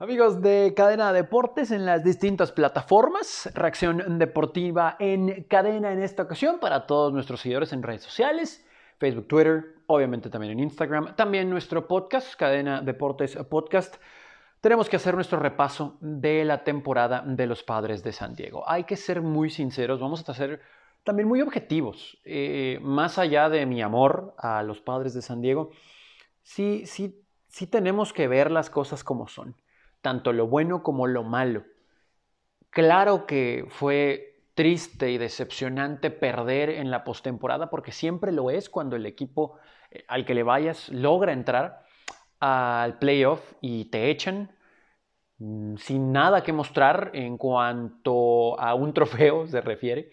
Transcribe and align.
Amigos 0.00 0.42
de 0.42 0.74
Cadena 0.76 1.12
Deportes 1.12 1.70
en 1.70 1.86
las 1.86 2.02
distintas 2.02 2.50
plataformas, 2.50 3.48
reacción 3.54 4.18
deportiva 4.18 4.96
en 4.98 5.44
cadena 5.44 5.92
en 5.92 6.02
esta 6.02 6.24
ocasión 6.24 6.58
para 6.58 6.84
todos 6.84 7.12
nuestros 7.12 7.40
seguidores 7.40 7.72
en 7.72 7.84
redes 7.84 8.02
sociales, 8.02 8.66
Facebook, 8.98 9.28
Twitter, 9.28 9.76
obviamente 9.86 10.30
también 10.30 10.54
en 10.54 10.58
Instagram, 10.58 11.14
también 11.14 11.48
nuestro 11.48 11.86
podcast, 11.86 12.34
Cadena 12.34 12.82
Deportes 12.82 13.36
Podcast. 13.48 13.94
Tenemos 14.60 14.88
que 14.88 14.96
hacer 14.96 15.14
nuestro 15.14 15.38
repaso 15.38 15.96
de 16.00 16.44
la 16.44 16.64
temporada 16.64 17.22
de 17.24 17.46
los 17.46 17.62
Padres 17.62 18.02
de 18.02 18.10
San 18.10 18.34
Diego. 18.34 18.68
Hay 18.68 18.82
que 18.82 18.96
ser 18.96 19.22
muy 19.22 19.48
sinceros, 19.48 20.00
vamos 20.00 20.28
a 20.28 20.34
ser 20.34 20.60
también 21.04 21.28
muy 21.28 21.40
objetivos. 21.40 22.18
Eh, 22.24 22.80
más 22.82 23.16
allá 23.18 23.48
de 23.48 23.64
mi 23.64 23.80
amor 23.80 24.34
a 24.38 24.64
los 24.64 24.80
Padres 24.80 25.14
de 25.14 25.22
San 25.22 25.40
Diego, 25.40 25.70
sí, 26.42 26.82
sí, 26.84 27.22
sí 27.46 27.68
tenemos 27.68 28.12
que 28.12 28.26
ver 28.26 28.50
las 28.50 28.70
cosas 28.70 29.04
como 29.04 29.28
son 29.28 29.54
tanto 30.04 30.34
lo 30.34 30.46
bueno 30.46 30.82
como 30.82 31.06
lo 31.06 31.24
malo. 31.24 31.64
Claro 32.68 33.24
que 33.24 33.64
fue 33.70 34.42
triste 34.54 35.10
y 35.10 35.16
decepcionante 35.16 36.10
perder 36.10 36.68
en 36.68 36.90
la 36.90 37.04
postemporada, 37.04 37.70
porque 37.70 37.90
siempre 37.90 38.30
lo 38.30 38.50
es 38.50 38.68
cuando 38.68 38.96
el 38.96 39.06
equipo 39.06 39.56
eh, 39.90 40.04
al 40.06 40.26
que 40.26 40.34
le 40.34 40.42
vayas 40.42 40.90
logra 40.90 41.32
entrar 41.32 41.86
al 42.38 42.98
playoff 42.98 43.54
y 43.62 43.86
te 43.86 44.10
echan 44.10 44.50
mm, 45.38 45.76
sin 45.76 46.12
nada 46.12 46.42
que 46.42 46.52
mostrar 46.52 47.10
en 47.14 47.38
cuanto 47.38 48.60
a 48.60 48.74
un 48.74 48.92
trofeo 48.98 49.46
se 49.46 49.62
refiere. 49.62 50.10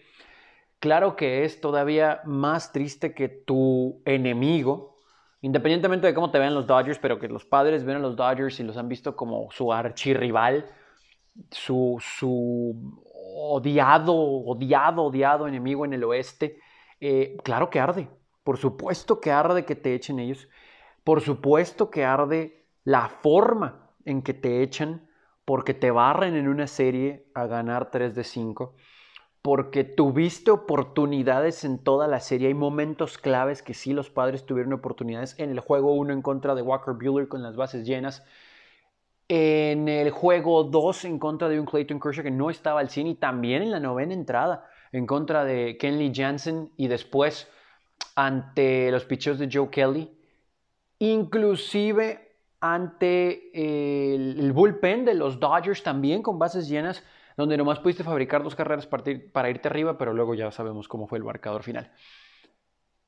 Claro 0.78 1.16
que 1.16 1.44
es 1.44 1.60
todavía 1.60 2.22
más 2.24 2.72
triste 2.72 3.14
que 3.14 3.28
tu 3.28 4.00
enemigo, 4.06 4.91
independientemente 5.42 6.06
de 6.06 6.14
cómo 6.14 6.30
te 6.30 6.38
vean 6.38 6.54
los 6.54 6.66
Dodgers, 6.66 6.98
pero 6.98 7.18
que 7.18 7.28
los 7.28 7.44
padres 7.44 7.84
ven 7.84 7.96
a 7.96 7.98
los 7.98 8.16
Dodgers 8.16 8.58
y 8.60 8.62
los 8.62 8.76
han 8.76 8.88
visto 8.88 9.14
como 9.14 9.50
su 9.50 9.72
archirrival, 9.72 10.66
su, 11.50 11.98
su 12.00 13.00
odiado, 13.34 14.14
odiado, 14.14 15.02
odiado 15.02 15.48
enemigo 15.48 15.84
en 15.84 15.92
el 15.92 16.04
oeste, 16.04 16.58
eh, 17.00 17.36
claro 17.42 17.68
que 17.68 17.80
arde. 17.80 18.08
Por 18.44 18.56
supuesto 18.56 19.20
que 19.20 19.30
arde 19.30 19.64
que 19.64 19.74
te 19.74 19.94
echen 19.94 20.18
ellos. 20.18 20.48
Por 21.04 21.20
supuesto 21.20 21.90
que 21.90 22.04
arde 22.04 22.66
la 22.84 23.08
forma 23.08 23.90
en 24.04 24.22
que 24.22 24.34
te 24.34 24.62
echan 24.62 25.08
porque 25.44 25.74
te 25.74 25.90
barren 25.90 26.36
en 26.36 26.48
una 26.48 26.68
serie 26.68 27.26
a 27.34 27.46
ganar 27.46 27.90
3 27.90 28.14
de 28.14 28.24
5 28.24 28.76
porque 29.42 29.82
tuviste 29.82 30.52
oportunidades 30.52 31.64
en 31.64 31.78
toda 31.78 32.06
la 32.06 32.20
serie. 32.20 32.48
Hay 32.48 32.54
momentos 32.54 33.18
claves 33.18 33.60
que 33.62 33.74
sí 33.74 33.92
los 33.92 34.08
padres 34.08 34.46
tuvieron 34.46 34.72
oportunidades. 34.72 35.34
En 35.38 35.50
el 35.50 35.58
juego 35.58 35.94
1 35.94 36.12
en 36.12 36.22
contra 36.22 36.54
de 36.54 36.62
Walker 36.62 36.94
Buehler 36.94 37.28
con 37.28 37.42
las 37.42 37.56
bases 37.56 37.84
llenas. 37.84 38.24
En 39.28 39.88
el 39.88 40.10
juego 40.10 40.62
2 40.62 41.04
en 41.06 41.18
contra 41.18 41.48
de 41.48 41.58
un 41.58 41.66
Clayton 41.66 41.98
Kershaw 41.98 42.22
que 42.22 42.30
no 42.30 42.50
estaba 42.50 42.78
al 42.78 42.88
100 42.88 43.06
y 43.08 43.14
también 43.16 43.62
en 43.62 43.72
la 43.72 43.80
novena 43.80 44.14
entrada 44.14 44.68
en 44.92 45.06
contra 45.06 45.44
de 45.44 45.76
Kenley 45.76 46.12
Jansen 46.14 46.70
y 46.76 46.86
después 46.86 47.48
ante 48.14 48.90
los 48.92 49.04
pitchers 49.04 49.40
de 49.40 49.48
Joe 49.52 49.70
Kelly. 49.70 50.08
Inclusive 51.00 52.36
ante 52.60 53.50
el 54.14 54.52
bullpen 54.52 55.04
de 55.04 55.14
los 55.14 55.40
Dodgers 55.40 55.82
también 55.82 56.22
con 56.22 56.38
bases 56.38 56.68
llenas 56.68 57.02
donde 57.36 57.56
nomás 57.56 57.80
pudiste 57.80 58.04
fabricar 58.04 58.42
dos 58.42 58.54
carreras 58.54 58.86
para 58.86 59.50
irte 59.50 59.68
arriba, 59.68 59.98
pero 59.98 60.12
luego 60.12 60.34
ya 60.34 60.50
sabemos 60.50 60.88
cómo 60.88 61.06
fue 61.06 61.18
el 61.18 61.24
marcador 61.24 61.62
final. 61.62 61.92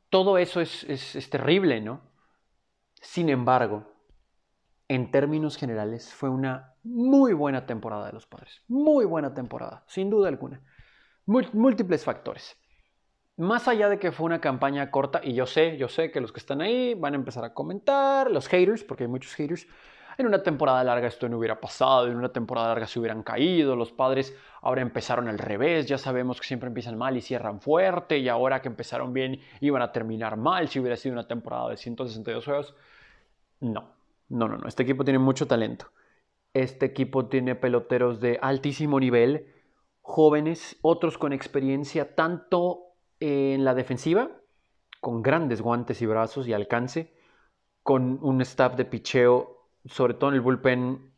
Todo 0.08 0.39
eso 0.39 0.61
es, 0.61 0.84
es, 0.84 1.30
terrible, 1.30 1.80
¿no? 1.80 2.00
Sin 3.00 3.28
embargo, 3.28 3.92
en 4.89 5.11
términos 5.11 5.56
generales, 5.56 6.12
fue 6.12 6.28
una 6.28 6.75
muy 6.84 7.33
buena 7.33 7.67
temporada 7.67 8.06
de 8.06 8.12
los 8.12 8.27
padres. 8.27 8.62
Muy 8.69 9.05
buena 9.05 9.34
temporada, 9.34 9.84
sin 9.89 10.11
duda 10.11 10.28
alguna. 10.28 10.61
Múltiples 11.27 12.05
factores. 12.05 12.56
Más 13.36 13.67
allá 13.67 13.89
de 13.89 13.98
que 13.98 14.12
fue 14.12 14.27
una 14.27 14.41
campaña 14.41 14.91
corta, 14.92 15.20
y 15.24 15.35
yo 15.35 15.46
sé, 15.46 15.77
yo 15.77 15.89
sé 15.89 16.12
que 16.12 16.20
los 16.20 16.30
que 16.30 16.39
están 16.39 16.61
ahí 16.61 16.95
van 16.95 17.14
a 17.14 17.17
empezar 17.17 17.45
a 17.45 17.52
comentar, 17.52 18.30
los 18.30 18.46
haters, 18.46 18.85
porque 18.85 19.05
hay 19.05 19.08
muchos 19.08 19.35
haters, 19.35 19.67
en 20.19 20.27
una 20.27 20.42
temporada 20.42 20.83
larga 20.85 21.08
esto 21.08 21.29
no 21.29 21.39
hubiera 21.39 21.61
pasado, 21.61 22.07
en 22.07 22.17
una 22.17 22.30
temporada 22.30 22.69
larga 22.69 22.86
se 22.86 22.98
hubieran 22.98 23.23
caído, 23.23 23.77
los 23.77 23.92
padres 23.92 24.36
ahora 24.63 24.83
empezaron 24.83 25.29
al 25.29 25.39
revés, 25.39 25.86
ya 25.86 25.98
sabemos 25.98 26.41
que 26.41 26.47
siempre 26.47 26.69
empiezan 26.69 26.97
mal 26.97 27.17
y 27.17 27.20
cierran 27.20 27.61
fuerte, 27.61 28.19
y 28.19 28.29
ahora 28.29 28.63
que 28.63 28.69
empezaron 28.69 29.13
bien 29.13 29.41
iban 29.61 29.83
a 29.83 29.92
terminar 29.92 30.36
mal 30.36 30.69
si 30.69 30.80
hubiera 30.80 30.97
sido 30.97 31.13
una 31.13 31.27
temporada 31.27 31.70
de 31.70 31.77
162 31.77 32.45
juegos. 32.45 32.74
No, 33.61 33.91
no, 34.29 34.48
no, 34.48 34.57
no, 34.57 34.69
este 34.69 34.83
equipo 34.83 35.05
tiene 35.05 35.19
mucho 35.19 35.47
talento. 35.47 35.86
Este 36.53 36.86
equipo 36.86 37.27
tiene 37.27 37.57
peloteros 37.57 38.20
de 38.20 38.39
altísimo 38.41 39.01
nivel, 39.01 39.53
jóvenes, 40.03 40.79
otros 40.83 41.19
con 41.19 41.33
experiencia 41.33 42.14
tanto 42.14 42.95
en 43.20 43.64
la 43.64 43.74
defensiva, 43.74 44.30
con 45.01 45.23
grandes 45.23 45.61
guantes 45.61 46.01
y 46.01 46.07
brazos 46.07 46.47
y 46.47 46.53
alcance, 46.53 47.13
con 47.83 48.19
un 48.23 48.41
staff 48.41 48.77
de 48.77 48.85
picheo 48.85 49.54
sobre 49.86 50.14
todo 50.14 50.30
en 50.30 50.36
el 50.36 50.40
bullpen, 50.40 51.12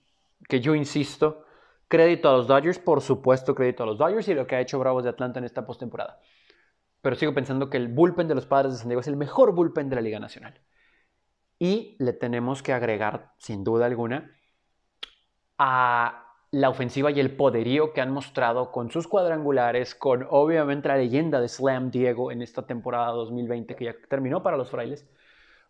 que 0.49 0.61
yo 0.61 0.75
insisto, 0.75 1.45
crédito 1.89 2.29
a 2.29 2.33
los 2.33 2.47
Dodgers, 2.47 2.79
por 2.79 3.01
supuesto 3.01 3.55
crédito 3.55 3.83
a 3.83 3.87
los 3.87 3.99
Dodgers 3.99 4.29
y 4.29 4.35
lo 4.35 4.47
que 4.47 4.57
ha 4.57 4.61
hecho 4.61 4.79
Bravos 4.79 5.05
de 5.05 5.11
Atlanta 5.11 5.39
en 5.39 5.45
esta 5.45 5.67
postemporada. 5.67 6.21
Pero 7.01 7.17
sigo 7.17 7.35
pensando 7.35 7.71
que 7.71 7.77
el 7.77 7.89
bullpen 7.89 8.29
de 8.29 8.35
los 8.35 8.47
Padres 8.47 8.73
de 8.73 8.79
San 8.79 8.89
Diego 8.89 9.01
es 9.01 9.09
el 9.09 9.17
mejor 9.17 9.55
bullpen 9.55 9.89
de 9.89 9.97
la 9.97 10.03
Liga 10.03 10.19
Nacional. 10.19 10.61
Y 11.59 11.97
le 11.99 12.13
tenemos 12.13 12.63
que 12.63 12.73
agregar, 12.73 13.33
sin 13.39 13.65
duda 13.65 13.87
alguna, 13.87 14.31
a 15.59 16.27
la 16.51 16.69
ofensiva 16.69 17.11
y 17.11 17.21
el 17.21 17.37
poderío 17.37 17.93
que 17.93 18.01
han 18.01 18.11
mostrado 18.11 18.73
con 18.73 18.91
sus 18.91 19.09
cuadrangulares, 19.09 19.95
con 19.95 20.27
obviamente 20.31 20.89
la 20.89 20.97
leyenda 20.97 21.41
de 21.41 21.49
Slam 21.49 21.91
Diego 21.91 22.31
en 22.31 22.43
esta 22.43 22.67
temporada 22.67 23.13
2020 23.13 23.75
que 23.77 23.85
ya 23.87 23.95
terminó 24.09 24.43
para 24.43 24.57
los 24.57 24.71
frailes, 24.71 25.09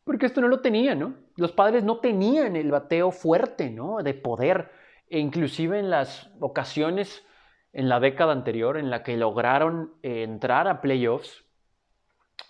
porque 0.06 0.26
esto 0.26 0.40
no 0.40 0.46
lo 0.46 0.60
tenía, 0.60 0.94
¿no? 0.94 1.14
Los 1.34 1.50
padres 1.50 1.82
no 1.82 1.98
tenían 1.98 2.54
el 2.54 2.70
bateo 2.70 3.10
fuerte, 3.10 3.70
¿no? 3.70 3.98
De 4.04 4.14
poder. 4.14 4.70
E 5.08 5.18
inclusive 5.18 5.80
en 5.80 5.90
las 5.90 6.30
ocasiones 6.38 7.24
en 7.72 7.88
la 7.88 7.98
década 7.98 8.32
anterior 8.32 8.76
en 8.78 8.88
la 8.88 9.02
que 9.02 9.16
lograron 9.16 9.94
eh, 10.04 10.22
entrar 10.22 10.68
a 10.68 10.80
playoffs, 10.80 11.44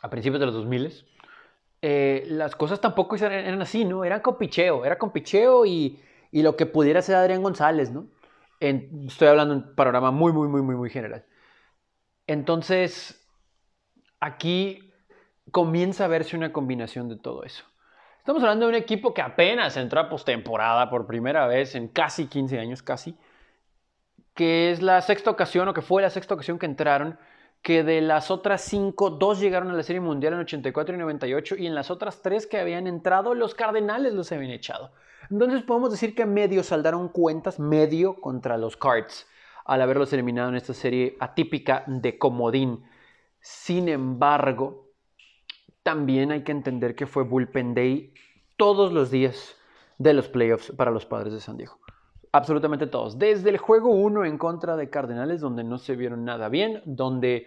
a 0.02 0.10
principios 0.10 0.40
de 0.40 0.46
los 0.46 0.54
2000, 0.54 1.06
eh, 1.80 2.24
las 2.28 2.54
cosas 2.56 2.78
tampoco 2.78 3.16
eran, 3.16 3.62
así, 3.62 3.86
¿no? 3.86 4.04
Eran 4.04 4.20
con 4.20 4.36
picheo, 4.36 4.84
era 4.84 4.98
con 4.98 5.10
picheo 5.10 5.64
y, 5.64 5.98
y 6.30 6.42
lo 6.42 6.56
que 6.56 6.66
pudiera 6.66 7.00
ser 7.00 7.16
Adrián 7.16 7.42
González, 7.42 7.90
¿no? 7.90 8.06
estoy 8.58 9.28
hablando 9.28 9.54
en 9.54 9.60
un 9.60 9.74
panorama 9.74 10.10
muy, 10.10 10.32
muy, 10.32 10.48
muy, 10.48 10.62
muy, 10.62 10.76
muy 10.76 10.90
general. 10.90 11.26
Entonces, 12.26 13.26
aquí 14.18 14.85
comienza 15.50 16.04
a 16.04 16.08
verse 16.08 16.36
una 16.36 16.52
combinación 16.52 17.08
de 17.08 17.16
todo 17.16 17.44
eso. 17.44 17.64
Estamos 18.18 18.42
hablando 18.42 18.66
de 18.66 18.70
un 18.70 18.76
equipo 18.76 19.14
que 19.14 19.22
apenas 19.22 19.76
entró 19.76 20.00
a 20.00 20.08
postemporada 20.08 20.90
por 20.90 21.06
primera 21.06 21.46
vez 21.46 21.74
en 21.76 21.88
casi 21.88 22.26
15 22.26 22.58
años, 22.58 22.82
casi, 22.82 23.16
que 24.34 24.70
es 24.72 24.82
la 24.82 25.00
sexta 25.00 25.30
ocasión, 25.30 25.68
o 25.68 25.74
que 25.74 25.82
fue 25.82 26.02
la 26.02 26.10
sexta 26.10 26.34
ocasión 26.34 26.58
que 26.58 26.66
entraron, 26.66 27.18
que 27.62 27.84
de 27.84 28.00
las 28.00 28.30
otras 28.30 28.62
cinco, 28.62 29.10
dos 29.10 29.40
llegaron 29.40 29.70
a 29.70 29.74
la 29.74 29.82
Serie 29.82 30.00
Mundial 30.00 30.34
en 30.34 30.40
84 30.40 30.94
y 30.94 30.98
98, 30.98 31.56
y 31.56 31.66
en 31.66 31.74
las 31.74 31.90
otras 31.90 32.20
tres 32.20 32.46
que 32.46 32.58
habían 32.58 32.86
entrado, 32.86 33.34
los 33.34 33.54
Cardenales 33.54 34.12
los 34.12 34.30
habían 34.32 34.50
echado. 34.50 34.92
Entonces 35.30 35.62
podemos 35.62 35.90
decir 35.90 36.14
que 36.14 36.26
medio 36.26 36.62
saldaron 36.62 37.08
cuentas, 37.08 37.58
medio 37.58 38.20
contra 38.20 38.56
los 38.58 38.76
Cards, 38.76 39.26
al 39.64 39.82
haberlos 39.82 40.12
eliminado 40.12 40.48
en 40.48 40.56
esta 40.56 40.74
serie 40.74 41.16
atípica 41.18 41.84
de 41.86 42.18
comodín. 42.18 42.84
Sin 43.40 43.88
embargo, 43.88 44.85
también 45.86 46.32
hay 46.32 46.42
que 46.42 46.50
entender 46.50 46.96
que 46.96 47.06
fue 47.06 47.22
Bullpen 47.22 47.72
Day 47.72 48.12
todos 48.56 48.92
los 48.92 49.12
días 49.12 49.54
de 49.98 50.14
los 50.14 50.26
playoffs 50.26 50.72
para 50.72 50.90
los 50.90 51.06
padres 51.06 51.32
de 51.32 51.38
San 51.38 51.56
Diego. 51.56 51.78
Absolutamente 52.32 52.88
todos. 52.88 53.20
Desde 53.20 53.50
el 53.50 53.58
juego 53.58 53.90
1 53.90 54.24
en 54.24 54.36
contra 54.36 54.76
de 54.76 54.90
Cardenales, 54.90 55.40
donde 55.40 55.62
no 55.62 55.78
se 55.78 55.94
vieron 55.94 56.24
nada 56.24 56.48
bien, 56.48 56.82
donde 56.86 57.46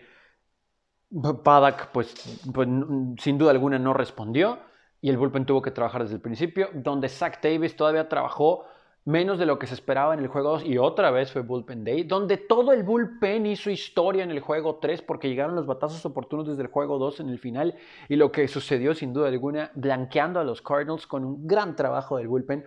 Paddock, 1.43 1.87
pues, 1.91 2.41
pues 2.53 2.69
sin 3.17 3.37
duda 3.37 3.51
alguna 3.51 3.77
no 3.77 3.93
respondió 3.93 4.59
y 5.01 5.09
el 5.09 5.17
bullpen 5.17 5.45
tuvo 5.45 5.61
que 5.61 5.71
trabajar 5.71 6.03
desde 6.03 6.15
el 6.15 6.21
principio, 6.21 6.69
donde 6.73 7.09
Zach 7.09 7.41
Davis 7.43 7.75
todavía 7.75 8.07
trabajó 8.07 8.63
menos 9.09 9.39
de 9.39 9.47
lo 9.47 9.57
que 9.57 9.65
se 9.65 9.73
esperaba 9.73 10.13
en 10.13 10.19
el 10.19 10.27
juego 10.27 10.51
2 10.51 10.65
y 10.65 10.77
otra 10.77 11.09
vez 11.09 11.31
fue 11.31 11.41
Bullpen 11.41 11.83
Day, 11.83 12.03
donde 12.03 12.37
todo 12.37 12.71
el 12.71 12.83
bullpen 12.83 13.47
hizo 13.47 13.71
historia 13.71 14.23
en 14.23 14.29
el 14.29 14.39
juego 14.39 14.75
3 14.75 15.01
porque 15.01 15.27
llegaron 15.27 15.55
los 15.55 15.65
batazos 15.65 16.05
oportunos 16.05 16.47
desde 16.47 16.61
el 16.61 16.67
juego 16.67 16.99
2 16.99 17.21
en 17.21 17.29
el 17.29 17.39
final 17.39 17.75
y 18.07 18.17
lo 18.17 18.31
que 18.31 18.47
sucedió 18.47 18.93
sin 18.93 19.11
duda 19.11 19.27
alguna 19.27 19.71
blanqueando 19.73 20.39
a 20.39 20.43
los 20.43 20.61
Cardinals 20.61 21.07
con 21.07 21.25
un 21.25 21.47
gran 21.47 21.75
trabajo 21.75 22.17
del 22.17 22.27
bullpen 22.27 22.65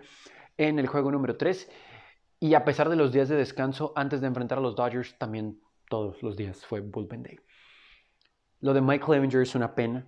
en 0.57 0.79
el 0.79 0.87
juego 0.87 1.11
número 1.11 1.37
3 1.37 1.71
y 2.41 2.55
a 2.55 2.65
pesar 2.65 2.89
de 2.89 2.97
los 2.97 3.13
días 3.13 3.29
de 3.29 3.37
descanso 3.37 3.93
antes 3.95 4.19
de 4.19 4.27
enfrentar 4.27 4.57
a 4.57 4.61
los 4.61 4.75
Dodgers 4.75 5.17
también 5.17 5.61
todos 5.87 6.21
los 6.23 6.35
días 6.35 6.65
fue 6.65 6.81
Bullpen 6.81 7.23
Day. 7.23 7.39
Lo 8.59 8.73
de 8.73 8.81
Mike 8.81 9.05
Clevinger 9.05 9.41
es 9.41 9.55
una 9.55 9.75
pena. 9.75 10.07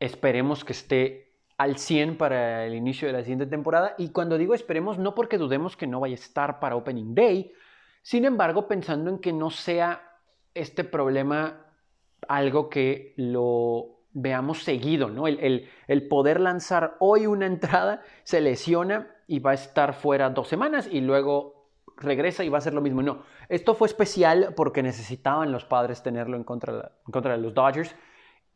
Esperemos 0.00 0.64
que 0.64 0.72
esté 0.72 1.25
al 1.58 1.78
100 1.78 2.18
para 2.18 2.64
el 2.66 2.74
inicio 2.74 3.08
de 3.08 3.14
la 3.14 3.22
siguiente 3.22 3.46
temporada. 3.46 3.94
Y 3.98 4.10
cuando 4.10 4.38
digo 4.38 4.54
esperemos, 4.54 4.98
no 4.98 5.14
porque 5.14 5.38
dudemos 5.38 5.76
que 5.76 5.86
no 5.86 6.00
vaya 6.00 6.14
a 6.14 6.16
estar 6.16 6.60
para 6.60 6.76
Opening 6.76 7.14
Day, 7.14 7.52
sin 8.02 8.24
embargo, 8.24 8.68
pensando 8.68 9.10
en 9.10 9.18
que 9.18 9.32
no 9.32 9.50
sea 9.50 10.00
este 10.54 10.84
problema 10.84 11.66
algo 12.28 12.68
que 12.68 13.14
lo 13.16 13.96
veamos 14.12 14.62
seguido, 14.62 15.08
¿no? 15.10 15.26
El, 15.26 15.68
el, 15.88 16.08
poder 16.08 16.40
lanzar 16.40 16.96
hoy 17.00 17.26
una 17.26 17.46
entrada, 17.46 18.02
se 18.22 18.40
lesiona 18.40 19.10
y 19.26 19.40
va 19.40 19.50
a 19.50 19.54
estar 19.54 19.92
fuera 19.92 20.30
dos 20.30 20.48
semanas 20.48 20.88
y 20.90 21.00
luego 21.00 21.68
regresa 21.96 22.44
y 22.44 22.48
va 22.48 22.58
a 22.58 22.60
ser 22.62 22.74
lo 22.74 22.80
mismo. 22.80 23.02
No, 23.02 23.24
esto 23.48 23.74
fue 23.74 23.88
especial 23.88 24.54
porque 24.56 24.82
necesitaban 24.82 25.52
los 25.52 25.64
padres 25.64 26.02
tenerlo 26.02 26.36
en 26.36 26.44
contra, 26.44 26.92
en 27.06 27.12
contra 27.12 27.32
de 27.32 27.38
los 27.38 27.54
Dodgers, 27.54 27.94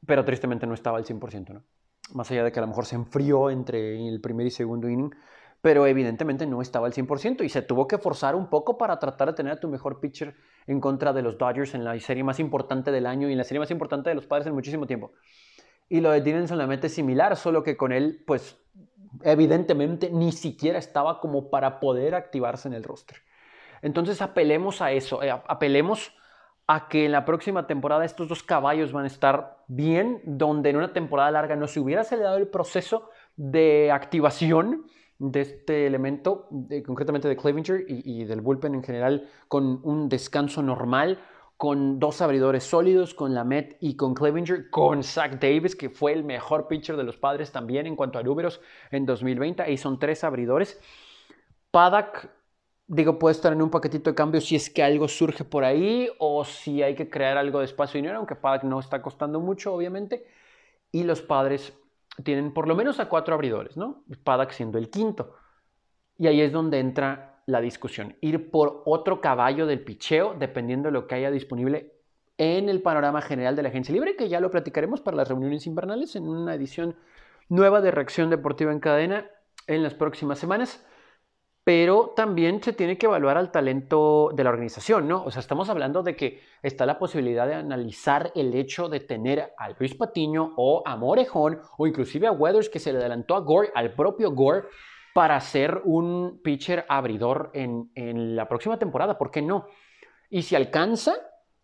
pero 0.06 0.25
tristemente 0.25 0.67
no 0.67 0.75
estaba 0.75 0.96
al 0.96 1.05
100%, 1.05 1.49
¿no? 1.50 1.62
Más 2.14 2.30
allá 2.30 2.44
de 2.44 2.52
que 2.52 2.58
a 2.58 2.62
lo 2.62 2.68
mejor 2.68 2.86
se 2.86 2.96
enfrió 2.96 3.50
entre 3.50 4.08
el 4.08 4.20
primer 4.20 4.46
y 4.46 4.50
segundo 4.50 4.88
inning, 4.88 5.14
pero 5.60 5.86
evidentemente 5.86 6.46
no 6.46 6.62
estaba 6.62 6.86
al 6.86 6.92
100% 6.92 7.44
y 7.44 7.48
se 7.48 7.62
tuvo 7.62 7.86
que 7.86 7.98
forzar 7.98 8.34
un 8.34 8.48
poco 8.48 8.78
para 8.78 8.98
tratar 8.98 9.28
de 9.28 9.34
tener 9.34 9.52
a 9.52 9.60
tu 9.60 9.68
mejor 9.68 10.00
pitcher 10.00 10.34
en 10.66 10.80
contra 10.80 11.12
de 11.12 11.22
los 11.22 11.36
Dodgers 11.36 11.74
en 11.74 11.84
la 11.84 11.98
serie 12.00 12.24
más 12.24 12.40
importante 12.40 12.90
del 12.90 13.06
año 13.06 13.28
y 13.28 13.32
en 13.32 13.38
la 13.38 13.44
serie 13.44 13.60
más 13.60 13.70
importante 13.70 14.08
de 14.08 14.14
los 14.14 14.26
padres 14.26 14.46
en 14.46 14.54
muchísimo 14.54 14.86
tiempo. 14.86 15.12
Y 15.88 16.00
lo 16.00 16.12
de 16.12 16.20
Dylan 16.20 16.48
solamente 16.48 16.86
es 16.86 16.94
similar, 16.94 17.36
solo 17.36 17.62
que 17.62 17.76
con 17.76 17.92
él, 17.92 18.22
pues 18.26 18.58
evidentemente 19.22 20.10
ni 20.10 20.32
siquiera 20.32 20.78
estaba 20.78 21.20
como 21.20 21.50
para 21.50 21.80
poder 21.80 22.14
activarse 22.14 22.68
en 22.68 22.74
el 22.74 22.84
roster. 22.84 23.18
Entonces 23.82 24.22
apelemos 24.22 24.80
a 24.80 24.92
eso, 24.92 25.22
eh, 25.22 25.30
apelemos 25.30 26.12
a 26.66 26.88
que 26.88 27.06
en 27.06 27.12
la 27.12 27.24
próxima 27.24 27.66
temporada 27.66 28.04
estos 28.04 28.28
dos 28.28 28.42
caballos 28.42 28.92
van 28.92 29.04
a 29.04 29.08
estar 29.08 29.59
bien, 29.70 30.20
donde 30.25 30.70
en 30.70 30.76
una 30.76 30.93
temporada 30.93 31.31
larga 31.31 31.55
no 31.55 31.69
se 31.69 31.78
hubiera 31.78 32.02
acelerado 32.02 32.37
el 32.38 32.49
proceso 32.49 33.08
de 33.37 33.93
activación 33.93 34.87
de 35.19 35.43
este 35.43 35.87
elemento, 35.87 36.49
concretamente 36.84 37.28
de 37.28 37.37
Clevinger 37.37 37.84
y, 37.87 38.25
del 38.25 38.40
bullpen 38.40 38.75
en 38.75 38.82
general, 38.82 39.28
con 39.46 39.81
un 39.84 40.08
descanso 40.08 40.61
normal, 40.61 41.20
con 41.56 42.00
dos 42.00 42.20
abridores 42.20 42.64
sólidos, 42.64 43.14
con 43.14 43.32
Lamet 43.32 43.76
y 43.81 43.94
con 43.94 44.14
Clevinger, 44.14 44.70
con 44.70 45.05
Zach 45.05 45.38
Davis, 45.38 45.76
que 45.76 45.88
fue 45.88 46.14
el 46.14 46.25
mejor 46.25 46.67
pitcher 46.67 46.96
de 46.96 47.05
los 47.05 47.17
padres 47.17 47.52
también 47.52 47.87
en 47.87 47.94
cuanto 47.94 48.19
a 48.19 48.22
números 48.25 48.61
en 48.90 49.06
2020. 49.06 49.62
Ahí 49.62 49.76
son 49.76 50.00
tres 50.00 50.25
abridores. 50.25 50.81
Paddock, 51.70 52.28
digo, 52.90 53.20
puede 53.20 53.34
estar 53.34 53.52
en 53.52 53.62
un 53.62 53.70
paquetito 53.70 54.10
de 54.10 54.16
cambio 54.16 54.40
si 54.40 54.56
es 54.56 54.69
que 54.69 54.82
algo 54.82 55.06
surge 55.06 55.44
por 55.44 55.62
ahí 55.62 56.10
o 56.19 56.44
si 56.44 56.82
hay 56.82 56.96
que 56.96 57.08
crear 57.08 57.38
algo 57.38 57.60
de 57.60 57.66
espacio 57.66 57.98
y 57.98 58.02
dinero, 58.02 58.19
aunque 58.19 58.34
Paddock 58.34 58.64
no 58.64 58.81
está 58.81 59.00
costando 59.00 59.38
mucho, 59.38 59.72
obviamente. 59.72 60.26
Y 60.90 61.04
los 61.04 61.22
padres 61.22 61.72
tienen 62.25 62.52
por 62.52 62.66
lo 62.66 62.75
menos 62.75 62.98
a 62.98 63.08
cuatro 63.08 63.34
abridores, 63.34 63.76
¿no? 63.76 64.02
Paddock 64.25 64.50
siendo 64.50 64.76
el 64.76 64.90
quinto. 64.90 65.37
Y 66.19 66.26
ahí 66.26 66.40
es 66.40 66.50
donde 66.50 66.81
entra 66.81 67.42
la 67.46 67.60
discusión. 67.60 68.16
Ir 68.20 68.50
por 68.50 68.82
otro 68.84 69.20
caballo 69.20 69.66
del 69.66 69.84
picheo, 69.84 70.34
dependiendo 70.36 70.88
de 70.88 70.93
lo 70.93 71.06
que 71.06 71.14
haya 71.14 71.31
disponible 71.31 71.94
en 72.38 72.69
el 72.69 72.82
panorama 72.82 73.22
general 73.22 73.54
de 73.54 73.62
la 73.62 73.69
agencia 73.69 73.94
libre, 73.94 74.16
que 74.16 74.28
ya 74.28 74.40
lo 74.40 74.50
platicaremos 74.50 75.00
para 75.00 75.16
las 75.16 75.28
reuniones 75.28 75.64
invernales 75.69 76.16
en 76.16 76.28
una 76.28 76.54
edición 76.54 76.96
nueva 77.48 77.81
de 77.81 77.93
Reacción 77.93 78.31
Deportiva 78.31 78.72
en 78.72 78.81
Cadena 78.81 79.31
en 79.69 79.84
las 79.84 79.94
próximas 79.94 80.40
semanas 80.40 80.84
pero 81.64 82.12
también 82.16 82.62
se 82.62 82.72
tiene 82.72 82.96
que 82.96 83.06
evaluar 83.06 83.36
al 83.36 83.52
talento 83.52 84.30
de 84.34 84.44
la 84.44 84.50
organización, 84.50 85.06
¿no? 85.06 85.24
O 85.24 85.30
sea, 85.30 85.40
estamos 85.40 85.68
hablando 85.68 86.02
de 86.02 86.16
que 86.16 86.40
está 86.62 86.86
la 86.86 86.98
posibilidad 86.98 87.46
de 87.46 87.54
analizar 87.54 88.32
el 88.34 88.54
hecho 88.54 88.88
de 88.88 89.00
tener 89.00 89.52
a 89.58 89.70
Luis 89.78 89.94
Patiño 89.94 90.54
o 90.56 90.82
a 90.86 90.96
Morejón 90.96 91.60
o 91.76 91.86
inclusive 91.86 92.26
a 92.26 92.32
Weathers 92.32 92.70
que 92.70 92.78
se 92.78 92.92
le 92.92 92.98
adelantó 92.98 93.34
a 93.34 93.40
Gore, 93.40 93.70
al 93.74 93.92
propio 93.92 94.32
Gore, 94.32 94.68
para 95.12 95.38
ser 95.40 95.82
un 95.84 96.40
pitcher 96.42 96.86
abridor 96.88 97.50
en, 97.52 97.90
en 97.94 98.36
la 98.36 98.48
próxima 98.48 98.78
temporada, 98.78 99.18
¿por 99.18 99.30
qué 99.30 99.42
no? 99.42 99.66
Y 100.30 100.42
si 100.42 100.54
alcanza, 100.54 101.14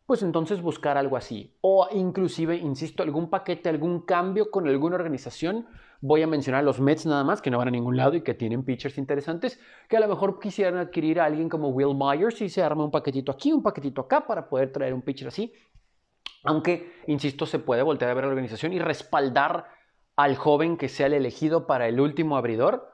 pues 0.04 0.22
entonces 0.22 0.60
buscar 0.60 0.98
algo 0.98 1.16
así. 1.16 1.56
O 1.60 1.88
inclusive, 1.93 2.56
insisto, 2.56 3.02
algún 3.02 3.31
paquete, 3.31 3.69
algún 3.69 4.04
cambio 4.04 4.50
con 4.50 4.69
alguna 4.69 4.96
organización 4.96 5.66
Voy 6.00 6.22
a 6.22 6.26
mencionar 6.26 6.60
a 6.60 6.64
los 6.64 6.81
Mets 6.81 7.06
nada 7.06 7.25
más, 7.25 7.40
que 7.40 7.50
no 7.50 7.58
van 7.58 7.69
a 7.69 7.70
ningún 7.70 7.96
lado 7.96 8.14
y 8.14 8.22
que 8.22 8.34
tienen 8.34 8.64
pitchers 8.64 8.98
interesantes, 8.98 9.60
que 9.88 9.96
a 9.96 10.00
lo 10.00 10.08
mejor 10.08 10.38
quisieran 10.38 10.78
adquirir 10.78 11.20
a 11.20 11.25
alguien 11.25 11.48
como 11.48 11.69
Will 11.69 11.96
Myers 11.96 12.40
y 12.43 12.48
se 12.48 12.62
arma 12.62 12.84
un 12.84 12.90
paquetito 12.90 13.32
aquí, 13.32 13.52
un 13.52 13.62
paquetito 13.62 14.02
acá 14.02 14.26
para 14.26 14.48
poder 14.48 14.72
traer 14.72 14.94
un 14.94 15.02
pitcher 15.02 15.28
así. 15.28 15.52
Aunque, 16.44 16.93
insisto, 17.06 17.46
se 17.46 17.58
puede 17.58 17.82
voltear 17.82 18.10
a 18.10 18.14
ver 18.14 18.25
la 18.25 18.31
organización 18.31 18.72
y 18.72 18.78
respaldar 18.78 19.66
al 20.16 20.37
joven 20.37 20.76
que 20.76 20.88
sea 20.88 21.06
el 21.06 21.14
elegido 21.14 21.66
para 21.66 21.88
el 21.88 22.00
último 22.00 22.37
abridor, 22.37 22.90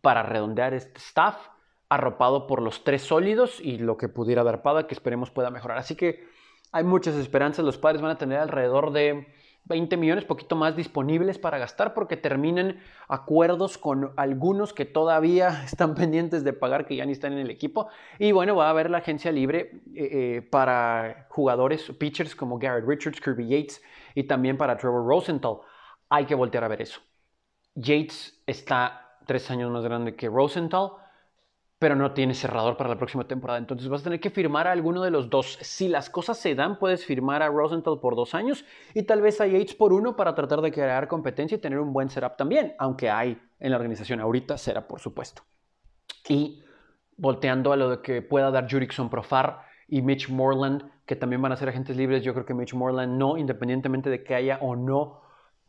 para 0.00 0.22
redondear 0.22 0.74
este 0.74 0.98
staff, 0.98 1.36
arropado 1.88 2.46
por 2.46 2.62
los 2.62 2.84
tres 2.84 3.02
sólidos 3.02 3.60
y 3.60 3.78
lo 3.78 3.96
que 3.96 4.08
pudiera 4.08 4.44
dar 4.44 4.62
Pada, 4.62 4.86
que 4.86 4.94
esperemos 4.94 5.30
pueda 5.30 5.50
mejorar. 5.50 5.78
Así 5.78 5.94
que 5.94 6.24
hay 6.72 6.84
muchas 6.84 7.16
esperanzas. 7.16 7.64
Los 7.64 7.76
padres 7.76 8.00
van 8.00 8.12
a 8.12 8.18
tener 8.18 8.38
alrededor 8.38 8.92
de 8.92 9.26
20 9.64 9.96
millones, 9.96 10.24
poquito 10.24 10.56
más 10.56 10.76
disponibles 10.76 11.38
para 11.38 11.58
gastar 11.58 11.94
porque 11.94 12.16
terminan 12.16 12.80
acuerdos 13.08 13.78
con 13.78 14.12
algunos 14.16 14.72
que 14.72 14.84
todavía 14.84 15.62
están 15.64 15.94
pendientes 15.94 16.44
de 16.44 16.52
pagar, 16.52 16.86
que 16.86 16.96
ya 16.96 17.06
ni 17.06 17.12
están 17.12 17.32
en 17.32 17.40
el 17.40 17.50
equipo. 17.50 17.88
Y 18.18 18.32
bueno, 18.32 18.56
va 18.56 18.66
a 18.66 18.70
haber 18.70 18.90
la 18.90 18.98
agencia 18.98 19.30
libre 19.30 19.82
eh, 19.94 20.08
eh, 20.12 20.42
para 20.42 21.26
jugadores, 21.30 21.90
pitchers 21.98 22.34
como 22.34 22.58
Garrett 22.58 22.86
Richards, 22.86 23.20
Kirby 23.20 23.48
Yates 23.48 23.82
y 24.14 24.24
también 24.24 24.56
para 24.56 24.76
Trevor 24.76 25.06
Rosenthal. 25.06 25.58
Hay 26.08 26.26
que 26.26 26.34
voltear 26.34 26.64
a 26.64 26.68
ver 26.68 26.82
eso. 26.82 27.00
Yates 27.74 28.42
está 28.46 29.18
tres 29.26 29.50
años 29.50 29.70
más 29.70 29.84
grande 29.84 30.14
que 30.14 30.28
Rosenthal 30.28 31.01
pero 31.82 31.96
no 31.96 32.12
tiene 32.12 32.32
cerrador 32.32 32.76
para 32.76 32.90
la 32.90 32.96
próxima 32.96 33.26
temporada. 33.26 33.58
Entonces 33.58 33.88
vas 33.88 34.02
a 34.02 34.04
tener 34.04 34.20
que 34.20 34.30
firmar 34.30 34.68
a 34.68 34.70
alguno 34.70 35.02
de 35.02 35.10
los 35.10 35.28
dos. 35.28 35.58
Si 35.62 35.88
las 35.88 36.10
cosas 36.10 36.38
se 36.38 36.54
dan, 36.54 36.78
puedes 36.78 37.04
firmar 37.04 37.42
a 37.42 37.48
Rosenthal 37.48 37.98
por 37.98 38.14
dos 38.14 38.36
años 38.36 38.64
y 38.94 39.02
tal 39.02 39.20
vez 39.20 39.40
a 39.40 39.48
Yates 39.48 39.74
por 39.74 39.92
uno 39.92 40.14
para 40.14 40.32
tratar 40.32 40.60
de 40.60 40.70
crear 40.70 41.08
competencia 41.08 41.56
y 41.56 41.60
tener 41.60 41.80
un 41.80 41.92
buen 41.92 42.08
setup 42.08 42.36
también, 42.36 42.76
aunque 42.78 43.10
hay 43.10 43.36
en 43.58 43.70
la 43.72 43.78
organización 43.78 44.20
ahorita 44.20 44.58
será 44.58 44.86
por 44.86 45.00
supuesto. 45.00 45.42
Y 46.28 46.62
volteando 47.16 47.72
a 47.72 47.76
lo 47.76 47.90
de 47.90 48.00
que 48.00 48.22
pueda 48.22 48.52
dar 48.52 48.70
Jurickson 48.70 49.10
Profar 49.10 49.62
y 49.88 50.02
Mitch 50.02 50.28
Moreland, 50.28 50.88
que 51.04 51.16
también 51.16 51.42
van 51.42 51.50
a 51.50 51.56
ser 51.56 51.68
agentes 51.68 51.96
libres, 51.96 52.22
yo 52.22 52.32
creo 52.32 52.46
que 52.46 52.54
Mitch 52.54 52.74
Moreland 52.74 53.18
no, 53.18 53.36
independientemente 53.36 54.08
de 54.08 54.22
que 54.22 54.36
haya 54.36 54.58
o 54.60 54.76
no 54.76 55.21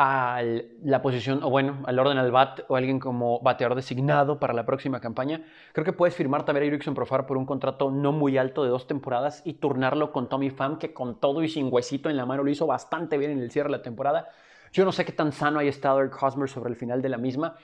a 0.06 0.42
la 0.84 1.02
posición, 1.02 1.42
o 1.44 1.50
bueno, 1.50 1.82
al 1.86 1.98
orden 1.98 2.18
al 2.18 2.30
bat, 2.30 2.60
o 2.68 2.76
alguien 2.76 3.00
como 3.00 3.40
bateador 3.40 3.74
designado 3.74 4.38
para 4.38 4.54
la 4.54 4.66
próxima 4.66 5.00
campaña. 5.00 5.46
Creo 5.72 5.86
que 5.86 5.94
puedes 5.94 6.14
firmar 6.14 6.44
también 6.44 6.66
a 6.66 6.68
Erickson 6.68 6.94
Profar 6.94 7.26
por 7.26 7.38
un 7.38 7.46
contrato 7.46 7.90
no 7.90 8.12
muy 8.12 8.38
alto 8.38 8.66
de 8.66 8.70
dos 8.70 8.86
temporadas 8.86 9.42
y 9.46 9.54
turnarlo 9.54 10.12
con 10.12 10.28
Tommy 10.28 10.50
Pham, 10.50 10.78
que 10.78 10.94
con 10.94 11.22
todo 11.22 11.42
y 11.42 11.48
sin 11.48 11.70
huesito 11.72 12.10
en 12.10 12.18
la 12.18 12.26
mano 12.26 12.44
lo 12.44 12.50
hizo 12.50 12.68
bastante 12.68 13.18
bien 13.18 13.32
en 13.32 13.40
el 13.40 13.50
cierre 13.50 13.70
de 13.70 13.78
la 13.78 13.82
temporada. 13.82 14.28
Yo 14.74 14.84
no 14.84 14.92
sé 14.92 15.06
qué 15.06 15.14
tan 15.14 15.32
sano 15.32 15.60
haya 15.60 15.70
estado 15.70 16.02
Eric 16.02 16.22
Hosmer 16.22 16.50
sobre 16.50 16.70
el 16.72 16.76
final 16.76 17.02
de 17.02 17.08
la 17.08 17.18
misma, 17.18 17.56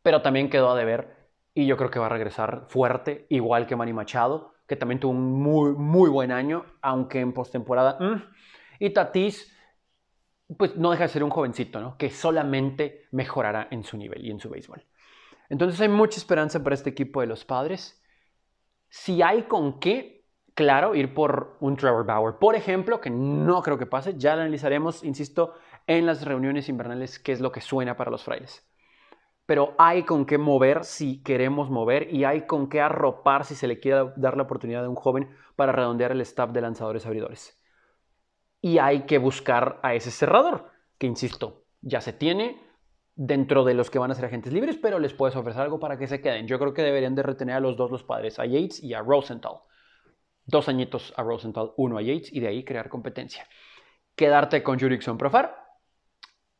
pero 0.00 0.22
también 0.22 0.50
quedó 0.50 0.70
a 0.70 0.76
deber 0.76 1.28
y 1.54 1.66
yo 1.66 1.76
creo 1.76 1.90
que 1.90 1.98
va 1.98 2.06
a 2.06 2.10
regresar 2.10 2.66
fuerte, 2.68 3.26
igual 3.30 3.66
que 3.66 3.74
Manny 3.74 3.92
Machado, 3.92 4.54
que 4.68 4.76
también 4.76 5.00
tuvo 5.00 5.10
un 5.10 5.42
muy, 5.42 5.72
muy 5.72 6.08
buen 6.08 6.30
año, 6.30 6.66
aunque 6.82 7.18
en 7.18 7.32
postemporada. 7.32 7.98
Mm. 7.98 8.22
Y 8.78 8.90
Tatis 8.90 9.53
pues 10.58 10.76
no 10.76 10.90
deja 10.90 11.04
de 11.04 11.08
ser 11.08 11.24
un 11.24 11.30
jovencito, 11.30 11.80
¿no? 11.80 11.96
Que 11.96 12.10
solamente 12.10 13.06
mejorará 13.12 13.68
en 13.70 13.84
su 13.84 13.96
nivel 13.96 14.24
y 14.24 14.30
en 14.30 14.40
su 14.40 14.50
béisbol. 14.50 14.84
Entonces 15.48 15.80
hay 15.80 15.88
mucha 15.88 16.18
esperanza 16.18 16.62
para 16.62 16.74
este 16.74 16.90
equipo 16.90 17.20
de 17.20 17.26
los 17.26 17.44
padres. 17.44 18.02
Si 18.88 19.22
hay 19.22 19.42
con 19.44 19.80
qué, 19.80 20.26
claro, 20.54 20.94
ir 20.94 21.14
por 21.14 21.56
un 21.60 21.76
Trevor 21.76 22.06
Bauer, 22.06 22.36
por 22.38 22.54
ejemplo, 22.54 23.00
que 23.00 23.10
no 23.10 23.62
creo 23.62 23.78
que 23.78 23.86
pase, 23.86 24.14
ya 24.16 24.34
lo 24.36 24.42
analizaremos, 24.42 25.04
insisto, 25.04 25.54
en 25.86 26.06
las 26.06 26.24
reuniones 26.24 26.68
invernales 26.68 27.18
qué 27.18 27.32
es 27.32 27.40
lo 27.40 27.52
que 27.52 27.60
suena 27.60 27.96
para 27.96 28.10
los 28.10 28.24
frailes. 28.24 28.66
Pero 29.46 29.74
hay 29.76 30.04
con 30.04 30.24
qué 30.24 30.38
mover 30.38 30.84
si 30.84 31.22
queremos 31.22 31.70
mover 31.70 32.12
y 32.14 32.24
hay 32.24 32.46
con 32.46 32.68
qué 32.68 32.80
arropar 32.80 33.44
si 33.44 33.54
se 33.54 33.68
le 33.68 33.78
quiere 33.78 34.12
dar 34.16 34.36
la 34.36 34.44
oportunidad 34.44 34.84
a 34.84 34.88
un 34.88 34.94
joven 34.94 35.28
para 35.54 35.72
redondear 35.72 36.12
el 36.12 36.22
staff 36.22 36.50
de 36.50 36.62
lanzadores 36.62 37.04
abridores 37.04 37.60
y 38.64 38.78
hay 38.78 39.02
que 39.02 39.18
buscar 39.18 39.78
a 39.82 39.92
ese 39.92 40.10
cerrador, 40.10 40.70
que 40.96 41.06
insisto, 41.06 41.66
ya 41.82 42.00
se 42.00 42.14
tiene 42.14 42.62
dentro 43.14 43.62
de 43.62 43.74
los 43.74 43.90
que 43.90 43.98
van 43.98 44.10
a 44.10 44.14
ser 44.14 44.24
agentes 44.24 44.54
libres, 44.54 44.78
pero 44.80 44.98
les 44.98 45.12
puedes 45.12 45.36
ofrecer 45.36 45.60
algo 45.60 45.78
para 45.78 45.98
que 45.98 46.06
se 46.06 46.22
queden. 46.22 46.46
Yo 46.46 46.58
creo 46.58 46.72
que 46.72 46.80
deberían 46.80 47.14
de 47.14 47.22
retener 47.22 47.56
a 47.56 47.60
los 47.60 47.76
dos 47.76 47.90
los 47.90 48.04
padres, 48.04 48.38
a 48.38 48.46
Yates 48.46 48.82
y 48.82 48.94
a 48.94 49.02
Rosenthal. 49.02 49.58
Dos 50.46 50.70
añitos 50.70 51.12
a 51.14 51.22
Rosenthal, 51.22 51.72
uno 51.76 51.98
a 51.98 52.02
Yates 52.02 52.32
y 52.32 52.40
de 52.40 52.48
ahí 52.48 52.64
crear 52.64 52.88
competencia. 52.88 53.46
Quedarte 54.16 54.62
con 54.62 54.80
Jurickson 54.80 55.18
Profar, 55.18 55.54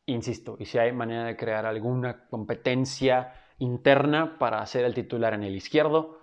insisto, 0.05 0.57
y 0.59 0.65
si 0.65 0.77
hay 0.77 0.91
manera 0.91 1.23
de 1.23 1.35
crear 1.35 1.65
alguna 1.65 2.27
competencia 2.27 3.33
interna 3.57 4.37
para 4.37 4.63
ser 4.67 4.85
el 4.85 4.93
titular 4.93 5.33
en 5.33 5.41
el 5.41 5.55
izquierdo, 5.55 6.19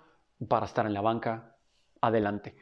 para 0.47 0.65
estar 0.65 0.85
en 0.85 0.93
la 0.93 1.01
banca, 1.01 1.57
adelante. 1.99 2.55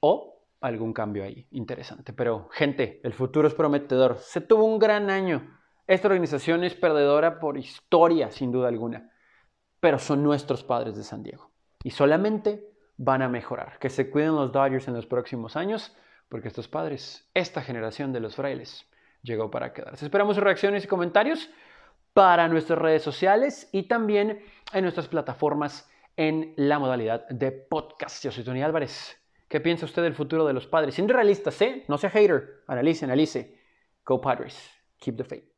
O 0.00 0.31
algún 0.62 0.92
cambio 0.92 1.24
ahí 1.24 1.46
interesante. 1.50 2.12
Pero 2.12 2.48
gente, 2.52 3.00
el 3.04 3.12
futuro 3.12 3.48
es 3.48 3.54
prometedor. 3.54 4.16
Se 4.18 4.40
tuvo 4.40 4.64
un 4.64 4.78
gran 4.78 5.10
año. 5.10 5.58
Esta 5.86 6.08
organización 6.08 6.64
es 6.64 6.74
perdedora 6.74 7.40
por 7.40 7.58
historia, 7.58 8.30
sin 8.30 8.52
duda 8.52 8.68
alguna, 8.68 9.10
pero 9.80 9.98
son 9.98 10.22
nuestros 10.22 10.62
padres 10.62 10.96
de 10.96 11.02
San 11.02 11.22
Diego 11.22 11.50
y 11.82 11.90
solamente 11.90 12.70
van 12.96 13.22
a 13.22 13.28
mejorar. 13.28 13.78
Que 13.78 13.90
se 13.90 14.10
cuiden 14.10 14.36
los 14.36 14.52
Dodgers 14.52 14.88
en 14.88 14.94
los 14.94 15.06
próximos 15.06 15.56
años, 15.56 15.96
porque 16.28 16.48
estos 16.48 16.68
padres, 16.68 17.28
esta 17.34 17.62
generación 17.62 18.12
de 18.12 18.20
los 18.20 18.36
frailes, 18.36 18.88
llegó 19.22 19.50
para 19.50 19.72
quedarse. 19.72 20.04
Esperamos 20.04 20.36
sus 20.36 20.44
reacciones 20.44 20.84
y 20.84 20.88
comentarios 20.88 21.50
para 22.12 22.48
nuestras 22.48 22.78
redes 22.78 23.02
sociales 23.02 23.68
y 23.72 23.84
también 23.84 24.42
en 24.72 24.82
nuestras 24.82 25.08
plataformas 25.08 25.90
en 26.16 26.52
la 26.56 26.78
modalidad 26.78 27.26
de 27.28 27.52
podcast. 27.52 28.22
Yo 28.22 28.30
soy 28.30 28.44
Tony 28.44 28.62
Álvarez. 28.62 29.21
¿Qué 29.52 29.60
piensa 29.60 29.84
usted 29.84 30.00
del 30.00 30.14
futuro 30.14 30.46
de 30.46 30.54
los 30.54 30.66
padres? 30.66 30.94
Siendo 30.94 31.12
realistas, 31.12 31.60
¿eh? 31.60 31.84
No 31.86 31.98
sea 31.98 32.08
hater. 32.08 32.62
Analice, 32.68 33.04
analice. 33.04 33.58
Go 34.02 34.18
Padres. 34.18 34.56
Keep 34.98 35.18
the 35.18 35.24
faith. 35.24 35.51